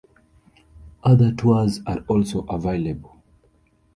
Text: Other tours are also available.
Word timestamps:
Other 1.03 1.31
tours 1.31 1.81
are 1.85 1.99
also 2.07 2.41
available. 2.49 3.21